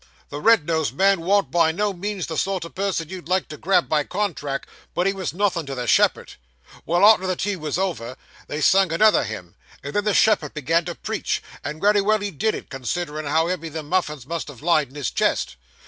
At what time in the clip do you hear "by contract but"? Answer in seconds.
3.87-5.05